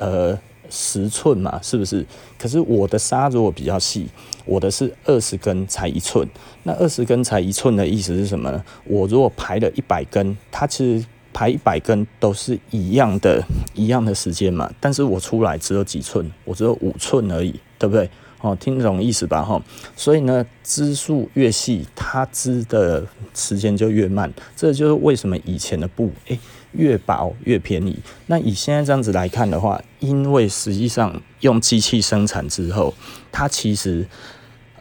[0.00, 0.38] 呃，
[0.70, 2.04] 十寸嘛，是不是？
[2.38, 4.06] 可是我的纱如果比较细，
[4.44, 6.28] 我的是二十根才一寸。
[6.62, 8.64] 那二十根才一寸的意思是什么呢？
[8.84, 13.42] 我如果排了一百根，它其实排一百根都是一样的，
[13.74, 14.70] 一样的时间嘛。
[14.80, 18.08] 但是我出来只有几寸，我只有五寸而已，对不对？
[18.40, 19.42] 哦，听懂意思吧？
[19.42, 19.60] 哈，
[19.96, 24.32] 所以呢，织数越细，它织的时间就越慢。
[24.54, 26.40] 这就是为什么以前的布，诶、欸。
[26.72, 27.98] 越薄越便宜。
[28.26, 32.94] 那以现在这样子来看的话，因为实际上用机器生产之后，
[33.32, 34.06] 它其实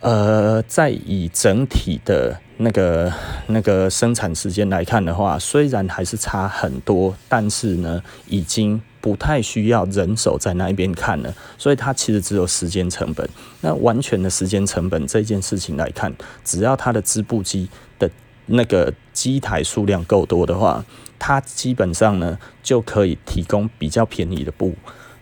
[0.01, 3.11] 呃，在以整体的那个
[3.47, 11.33] 那个生产时间来看的话，虽然还是差很多，但是呢，已经不太需要人手在那一边看了。
[11.57, 13.27] 所以它其实只有时间成本。
[13.61, 18.07] 那完全的时间成本这件事情来看，只要它的织布机的
[18.45, 20.85] 那个机台数量够多的话。
[21.19, 24.73] 它基本上呢，就可以提供比较便宜的布，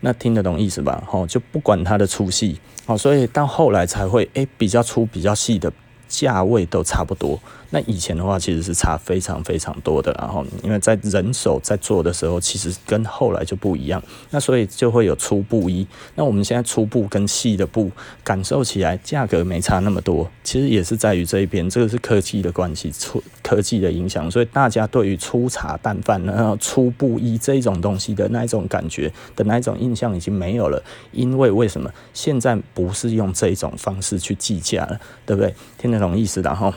[0.02, 1.04] 那听得懂意思吧？
[1.08, 5.72] 吼，就不管它的粗细，哦，所以到后来才会，诶，比较粗、比较细的
[6.08, 7.40] 价位都差不多。
[7.70, 15.86] 那以前的话，其实是差非常非常多的，然后因为在人手在做的时候，其实跟后来就不一样，那所以就会有粗布衣。
[16.16, 17.92] 那我们现在粗布跟细的布
[18.24, 35.54] 感受起来价格没差那么多，其实也是在于这一边，这个是科技的关系，粗科技的影响，所以大家对于粗茶淡饭、然后粗布衣这一种东西的那一种感觉的那一种印象已经没有了，因为为什么现在不是用这种方式去计价了，对不对？
[35.78, 36.74] 听得懂意思的哈。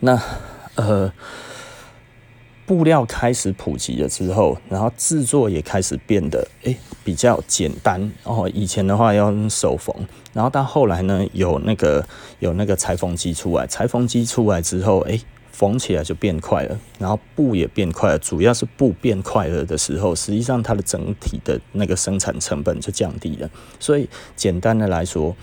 [0.00, 0.20] 那
[0.74, 1.10] 呃，
[2.66, 8.50] 布料开始普及了之后，然后制作也开始变得诶、比较简单哦。
[8.52, 9.94] 以前的话要用手缝，
[10.32, 12.04] 然后到后来呢，有那个
[12.40, 18.18] 有那个裁缝机出来，裁缝机出来之后，诶、缝起来就变快了，然后布也变快了。
[18.18, 23.48] 主要是布变快了的时候，实际上它的整体的那个生产成本就降低了。
[23.80, 25.34] 所以简单的来说，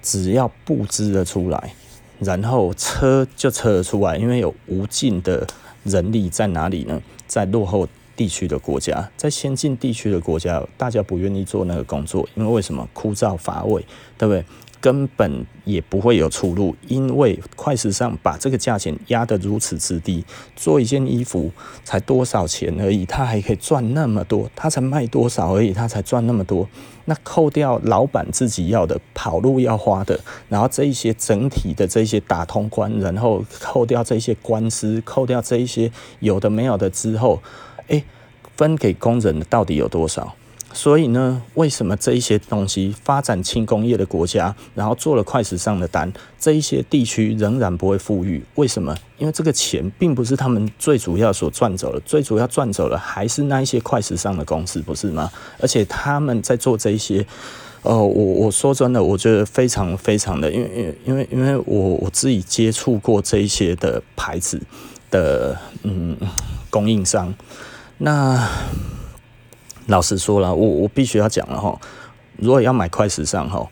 [0.00, 1.74] 只要布织的出来。
[2.20, 5.46] 然后车就车得出来，因为有无尽的
[5.84, 7.00] 人力在哪里呢？
[7.26, 12.88] 在落后地区的国家，在先进地区的国家，大家不愿意做那个工作，因为为什么？
[12.92, 13.84] 枯燥乏味，
[14.16, 14.44] 对不对？
[14.80, 20.22] 根本也不会有出路，因为快时尚把这个价钱压得如此之低，
[20.54, 21.50] 做一件衣服
[21.84, 26.68] 才多少钱而已，他还可以赚那么多，他才卖多少而已，他才赚那么多。
[27.06, 35.90] 那扣掉老板自己要的跑路要花的，然后这一些整体的这些打通关，然后扣掉这些官司，扣掉这一些
[36.20, 37.42] 有的没有的之后，
[37.88, 38.02] 哎，
[38.56, 40.34] 分给工人到底有多少？
[40.74, 48.42] 所以呢，为什么这一些东西发展轻工业的国家，然后做了快时尚的单，这一些地区仍然不会富裕？
[48.56, 48.94] 为什么？
[49.16, 55.30] 因为这个钱并不是他们最主要所赚走的，最主要赚走了还是那一些快时尚的公司，不是吗？
[55.60, 57.24] 而且他们在做这一些，
[57.82, 64.60] 呃，我我说真的，我觉得非常非常的，因为因为因为我我自己接触过这一些的牌子
[65.08, 66.16] 的嗯
[66.68, 67.32] 供应商，
[67.98, 68.50] 那。
[69.86, 71.78] 老实说了，我我必须要讲了哈，
[72.36, 73.68] 如果要买快时尚哈，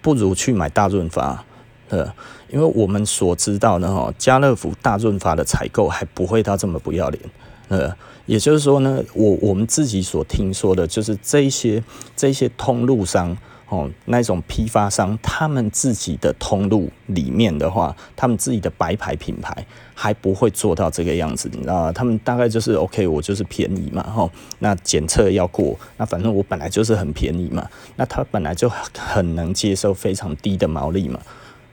[0.00, 1.44] 不如去买大润发，
[1.88, 2.12] 呃，
[2.48, 7.22] 因为我们所知道的哈，家乐福大润发的采购还不会到这么不要脸，
[7.68, 7.92] 呃，
[8.26, 11.82] 也就是说呢，我我们自己所听说的，就是这些
[12.14, 13.36] 这些通路商。
[13.68, 21.92] 哦，那种批发商，他们自己的通路里面的话，他们自己的白牌品牌还不会做到这个样子，你知道吗？
[21.92, 31.20] 他们大概就是 OK，我就是便宜嘛，吼，那检测要过，那反正我本来就是很便宜嘛，那他本来就很能接受非常低的毛利嘛。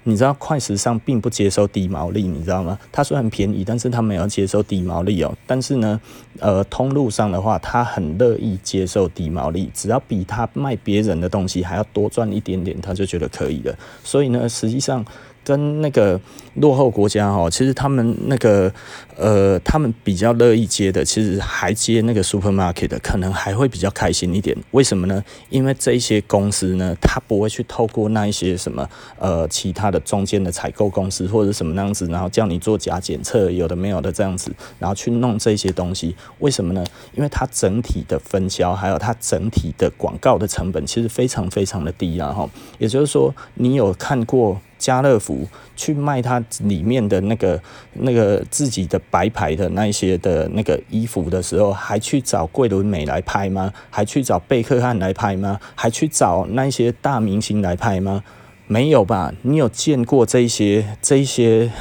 [0.08, 2.80] 你知道快时尚并不接受低毛利，你知道吗？
[2.91, 5.36] 它虽然便宜，但是他没有接受低毛利哦。
[5.46, 6.00] 但是呢，
[6.39, 13.78] 呃，通路上的话，他很乐意接受低毛利，只要比他卖别人的东西还要多赚一点点，他就觉得可以了。
[14.04, 15.06] 所以呢，实际上。
[15.45, 16.19] 跟那个
[16.55, 18.73] 落后国家哈，其实他们那个
[19.15, 24.58] 呃，他们比较乐意接的，其实还接那个 supermarket 的，可能还会比较开心一点。
[24.71, 25.23] 为什么呢？
[25.49, 36.15] 因为这一些公司呢，他不会去透过那一些什么呃其他的中间的采购公司或者什么那样子，然后叫你做假检测，有的没有的这样子，然后去弄这些东西。
[36.39, 36.84] 为什么呢？
[37.13, 42.49] 因为它整体的分销还有它整体的广告的成本其实非常非常的低啊哈。
[42.79, 44.60] 也就是说，你有看过？
[44.86, 47.60] 家乐福去卖它里面的那个、
[47.93, 53.74] 那个自己的白牌的那一些的那个衣服的时候，还去找桂纶镁来拍吗？
[53.89, 55.60] 还去找贝克汉来拍吗？
[55.74, 58.24] 还去找那些大明星来拍吗？
[58.67, 59.34] 没有吧？
[59.41, 61.71] 你有见过这些、这些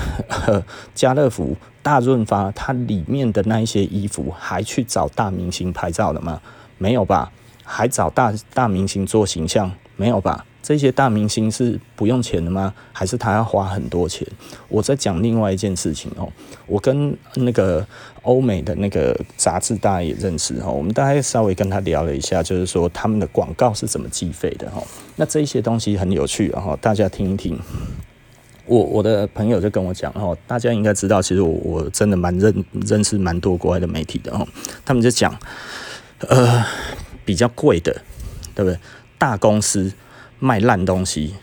[0.97, 6.41] 家乐福、大润发它里面的那一些衣服，还去找大明星拍照的吗？
[6.79, 7.31] 没有吧？
[7.65, 9.71] 还找大大明星做形象？
[9.97, 10.47] 没有吧？
[10.65, 12.73] 这些大明星是不用钱的吗？
[12.91, 14.27] 还是他要花很多钱？
[14.69, 16.27] 我在讲另外一件事情哦。
[16.67, 17.87] 我跟那个
[18.23, 20.73] 欧美的那个杂志大家也认识哦。
[20.73, 24.83] 我们大概稍微跟他聊了一下，就是说他们的广告是怎么计费的哈。
[25.17, 27.61] 那这些东西很有趣哈，大家听一听。
[28.65, 34.49] 我我的朋友就跟我讲哦，大家应该知道，其实我我真的蛮认认识蛮多国外的媒体的哦。
[34.83, 35.39] 他们就讲，
[36.21, 36.65] 呃，
[37.23, 37.93] 比较贵的，
[38.55, 38.79] 对不对？
[39.19, 39.93] 大公司。
[40.45, 41.35] 卖烂东西，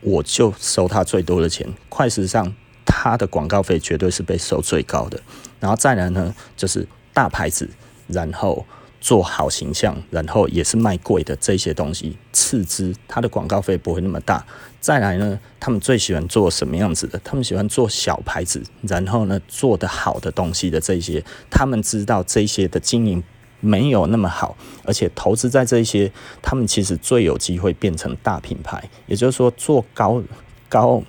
[0.00, 1.64] 我就收他最多的钱。
[1.88, 2.52] 快时尚，
[2.84, 5.20] 他的广告费绝对是被收最高的。
[5.60, 7.70] 然后再来呢，就是大牌子，
[8.08, 8.66] 然后
[9.00, 14.44] 做好形象，然后也是卖贵的这些东西，次之，他的广告费不会那么大。
[14.80, 17.20] 再来呢，他们最喜欢做什么样子的？
[17.22, 23.22] 他们喜欢做小牌子，然后呢，做得好的东西的这些，他们知道这些的经营。
[23.62, 26.10] 没有那么好，而且投资在这些，
[26.42, 28.82] 他们其实最有机会变成大品牌。
[29.06, 30.20] 也就是说，做高
[30.68, 31.00] 高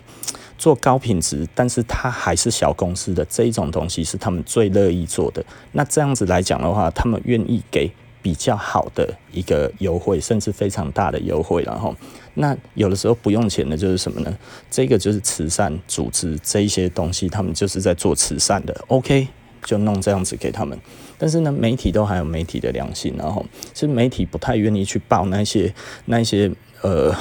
[0.57, 5.43] 做高品质，但是它还是小公司的这一种东西，是他们最乐意做的。
[5.71, 11.63] 那这样子来讲的话，他们愿意给比较好的一个优惠，甚至非常大的优惠。
[11.63, 11.95] 然后，
[12.35, 14.37] 那有的时候不用钱的就是什么呢？
[14.69, 18.79] 这个就是慈善组织这一些东西，他们就是在做慈善的。
[18.87, 19.27] OK。
[19.65, 20.77] 就弄这样子给他们，
[21.17, 25.73] 但是呢，媒体都还有媒体的良心，然后其实媒体不太愿意去报那些
[26.05, 27.13] 那些呃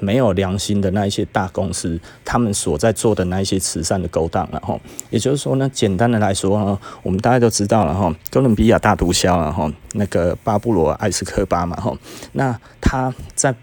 [0.00, 4.80] 没有良心的那一些大公司，他们所在做的那一些慈善的勾当，然后
[5.10, 11.96] 也就是说呢，简单的来说呢，我们大家都知道了哈，哥伦比亚大毒枭，然后那个巴布罗艾斯科巴嘛，哈，
[12.32, 13.54] 那他在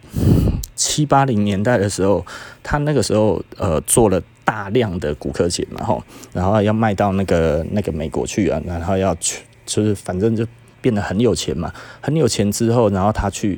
[0.76, 2.26] 七八零年代的时候，
[2.64, 4.22] 他那个时候呃做了。
[4.52, 10.46] 大量的骨科钱，然后，然后要卖到那个那个美国去啊，然后要去，就是反正就
[10.82, 11.72] 变得很有钱嘛，
[12.02, 13.58] 很有钱之后，然后他去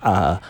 [0.00, 0.42] 啊、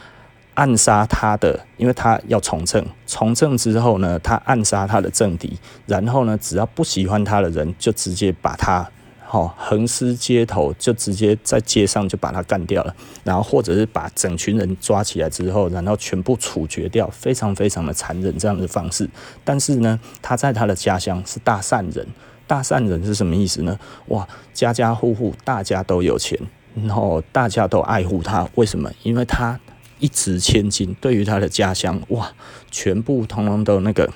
[0.55, 8.91] 暗杀他的，因为他要从政，从政之后呢，他暗杀他的政敌，然后呢，只要不喜欢他的人，就直接把他
[9.31, 12.95] 哦，横尸街头就直接在街上就把他干掉了，
[13.25, 19.11] 然后或者是把整群人抓起来之后，然后全部处决掉，非常非常的残忍这样的方式。
[19.43, 22.07] 但是呢，他在他的家乡是大善人，
[22.47, 23.77] 大善人是什么意思呢？
[24.07, 26.39] 哇，家家户户大家都有钱，
[26.77, 28.89] 然后大家都爱护他，为什么？
[29.03, 29.59] 因为他
[29.99, 32.31] 一掷千金，对于他的家乡，哇，
[32.71, 34.09] 全部通通都那个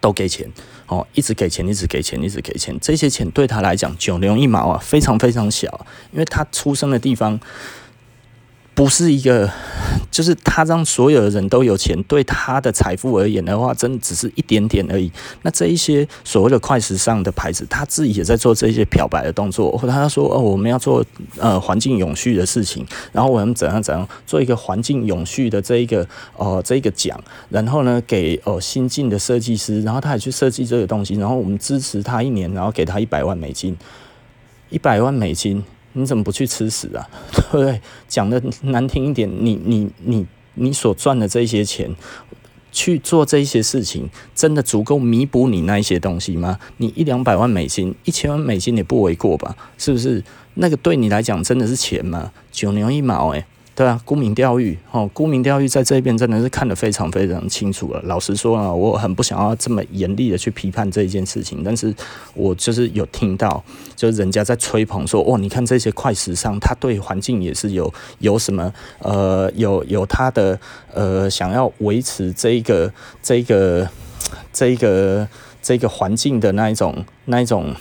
[0.00, 0.48] 都给钱。
[0.86, 7.38] 哦，一直给钱，一直给钱，一直给钱，这些钱对他来讲九牛一毛啊，非常非常小，因为他出生的地方。
[8.74, 9.48] 不是一个，
[10.10, 15.12] 就是他让所有的人都有钱，对他的财富而言的话，真的只是一点点而已。
[15.42, 21.04] 那这一些所谓的快时尚的牌子，他自己也在做这些漂白的动作，或他说哦，我们要做
[21.38, 26.02] 呃环境永续的事情，然后我们怎样怎样做一个环境永续的这一个
[26.36, 27.16] 哦、呃、这一个奖，
[27.50, 33.76] 然后呢给哦、呃、新进的设计师，然后他也去设计这个东西，然后我们支持他一年，然后给他一百万美金，
[34.70, 35.62] 一百万美金。
[35.94, 37.08] 你怎么不去吃屎啊？
[37.32, 37.80] 对不对？
[38.06, 41.94] 讲的难听一点，你你你你所赚的这些钱，
[42.70, 46.58] 去做这些事情，真的足够弥补你那一些东西吗？
[46.76, 49.56] 你一两百万美金，一千万美金也不为过吧？
[49.78, 50.22] 是不是？
[50.54, 52.30] 那个对你来讲真的是钱吗？
[52.52, 53.44] 九牛一毛诶。
[53.76, 58.00] 对啊，沽名钓誉哦，沽名钓誉在这边真的是看得非常非常清楚了。
[58.04, 61.92] 老实说啊，我很不想要这么严厉的去批判这一件事情，但是
[62.34, 63.64] 我就是有听到，
[63.96, 70.56] 就是人家在吹捧说，哦，你看这些快时尚，它对环境也是有有什么呃，有有它的
[70.92, 73.88] 呃，想要维持这一个这一个
[74.52, 75.26] 这一个
[75.60, 77.74] 这个环境的那一种那一种。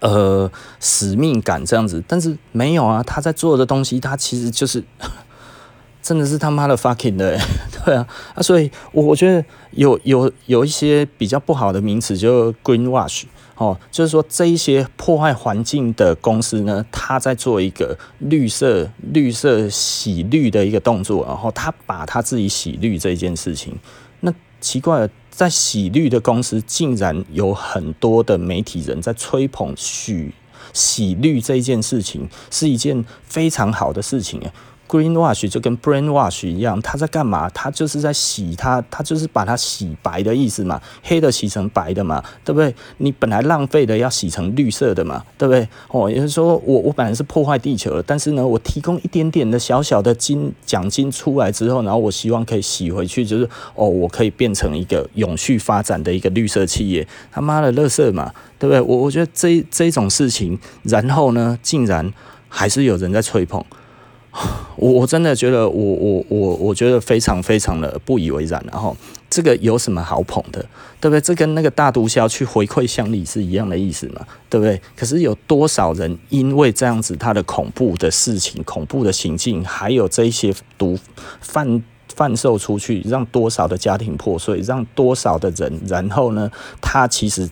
[0.00, 4.82] 呃，使命感这样子，但是没有啊，他在做的东西，他其实就是
[6.00, 7.36] 真的是他妈的 fucking 的，
[7.84, 13.24] 对啊，啊，所以我我觉得有有有一些比较不好的名词，就 greenwash
[13.56, 23.76] 哦，就是说这一些破坏环境的公司呢，他在做一个绿色绿色洗绿的一个动作，然后他把他自己洗绿这件事情，
[24.20, 25.08] 那奇怪了。
[25.38, 30.34] 在洗绿的公司，竟然有很多的媒体人在吹捧许
[30.72, 34.42] 洗绿这件事情，是一件非常好的事情。
[34.88, 37.48] Greenwash 就跟 Brainwash 一样，他在干嘛？
[37.50, 42.74] 他就是在洗它，他就是把它洗白的意思嘛，黑的洗成白的嘛，对不对？
[42.96, 45.68] 你本来浪费的要洗成绿色的嘛，对不对？
[45.90, 57.06] 哦，也就是说，我我本来是破坏地球的，但是呢，我提供一点点的小小的金奖金出来之后，然后我希望可以洗回去，就是哦，我可以变成一个永续发展的一个绿色企业。
[57.30, 58.80] 他妈的，垃圾嘛，对不对？
[58.80, 62.10] 我我觉得这这种事情，然后呢，竟然
[62.48, 63.62] 还是有人在吹捧。
[64.76, 68.96] 我我真的觉得我，我我我觉得非常非常的不以为然，然后
[69.28, 70.64] 这个有什么好捧的，
[71.00, 71.20] 对不对？
[71.20, 74.80] 这跟那个大毒枭去回馈乡里是一样的意思嘛，对不对？
[74.96, 80.98] 可是有多少人因为这样子他的恐怖的事情、恐怖的行径，还有这一些毒
[81.40, 81.82] 贩
[82.14, 87.48] 贩售出去，让多少的家庭破碎，让多少的人，然后呢，他其实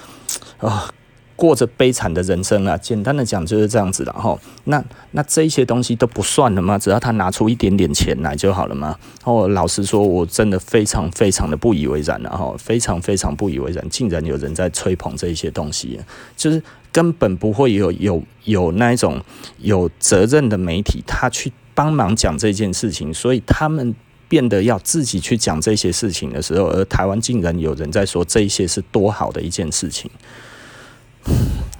[0.58, 0.90] 啊。
[1.34, 4.38] 过着悲惨的人生啊，简单的讲就是这样子的哈。
[4.64, 6.78] 那那这些东西都不算了吗？
[6.78, 8.96] 只要他拿出一点点钱来就好了吗？
[9.24, 15.98] 哦，老实说，我真的非常非常的不以为然了哈，非常非常不以为然，竟然有人在吹捧这些东西，
[16.36, 16.62] 就是
[16.92, 19.20] 根本不会有有有那一种
[19.58, 23.94] 有责任的媒体，他去帮忙讲这件事情，所以他们
[24.28, 30.10] 变得要自己去讲这些事情的时候，而台湾竟然有人在说这些是多好的一件事情。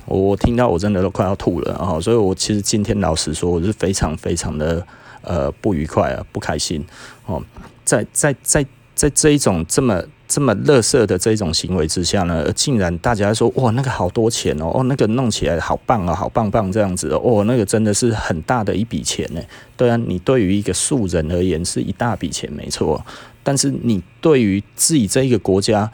[0.06, 1.98] 我我听到我真的都快要吐了啊！
[2.00, 4.84] 所以我其实今天老实说，我是非常非常的
[5.22, 6.84] 呃不愉快啊，不开心
[7.26, 7.42] 哦。
[7.84, 19.40] 在在在在这一种这么这么垃圾的这种行为之下呢，竟然大家说哇那个好多钱哦，哦那个弄起来好棒啊，好棒棒这样子哦，那个真的是很大的一笔钱呢。
[19.76, 23.02] 对啊，你对于一个素人而言是一大笔钱没错，
[23.42, 25.90] 但是你对于自己这一个国家，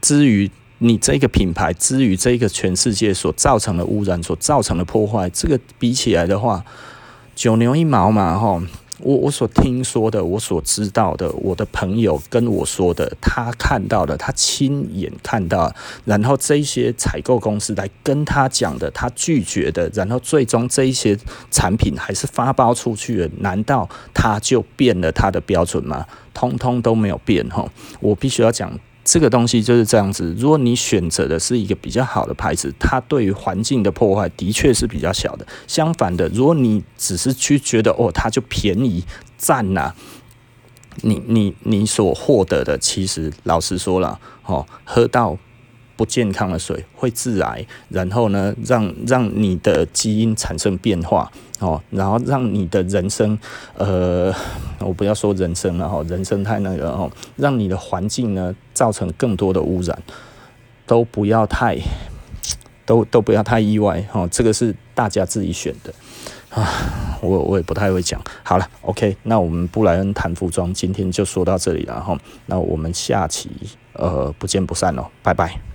[0.00, 0.50] 至于。
[0.82, 6.64] 你这个品牌，之于这个全世界所造成的污染，所造成的破坏，这个比起来的话，
[7.36, 8.60] 九牛一毛嘛，哈。
[8.98, 15.74] 我我所听说的，我所知道的，我的朋友跟我说的，他看到的，他亲眼看到，
[16.04, 21.18] 然后这些采购公司来跟他讲的，他拒绝的，然后最终这一些
[21.50, 26.06] 产品还是发包出去了，难道他就变了他的标准吗？
[26.32, 27.68] 通通都没有变，哈。
[28.00, 28.78] 我必须要讲。
[29.04, 30.34] 这个东西就是这样子。
[30.38, 35.46] 如果你选择的是一个比较好的牌子，它对于环境的破坏的确是比较小的。
[35.66, 39.04] 相反的，如果你只是去觉得哦，它就便宜
[39.36, 39.94] 占呐、
[41.02, 45.36] 你你你所获得的，其实老实说了，哦，喝到。
[46.02, 51.30] 不健康的水，会致癌，然后呢，让让你的基因产生变化
[51.60, 53.38] 哦，然后让你的人生，
[53.76, 54.34] 呃，
[54.80, 59.96] 我不要说人生了哈，人生太那个哦，让你的环境呢造成更多的污染，
[60.86, 61.78] 都不要太，
[62.84, 65.94] 都都不要太意外哦，这个是大家自己选的。
[66.50, 68.20] 啊，我我也不太会讲。
[68.42, 72.18] 好了，OK，那我们布莱恩谈服装今天就说到这里了哈。
[72.46, 73.48] 那我们下期
[73.92, 75.71] 呃不见不散喽，拜拜。